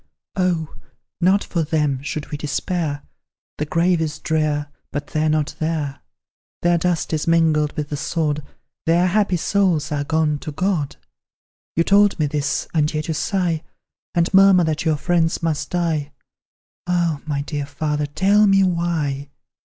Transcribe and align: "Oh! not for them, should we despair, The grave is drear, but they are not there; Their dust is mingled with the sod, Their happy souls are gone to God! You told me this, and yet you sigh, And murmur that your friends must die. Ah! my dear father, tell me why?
"Oh! 0.35 0.73
not 1.21 1.43
for 1.43 1.61
them, 1.61 2.01
should 2.01 2.31
we 2.31 2.37
despair, 2.39 3.03
The 3.59 3.67
grave 3.67 4.01
is 4.01 4.17
drear, 4.17 4.69
but 4.91 5.05
they 5.05 5.23
are 5.25 5.29
not 5.29 5.53
there; 5.59 5.99
Their 6.63 6.79
dust 6.79 7.13
is 7.13 7.27
mingled 7.27 7.73
with 7.77 7.89
the 7.89 7.97
sod, 7.97 8.41
Their 8.87 9.05
happy 9.05 9.37
souls 9.37 9.91
are 9.91 10.03
gone 10.03 10.39
to 10.39 10.51
God! 10.51 10.95
You 11.75 11.83
told 11.83 12.17
me 12.17 12.25
this, 12.25 12.67
and 12.73 12.91
yet 12.91 13.09
you 13.09 13.13
sigh, 13.13 13.61
And 14.15 14.33
murmur 14.33 14.63
that 14.63 14.85
your 14.85 14.97
friends 14.97 15.43
must 15.43 15.69
die. 15.69 16.13
Ah! 16.87 17.21
my 17.27 17.43
dear 17.43 17.67
father, 17.67 18.07
tell 18.07 18.47
me 18.47 18.63
why? 18.63 19.29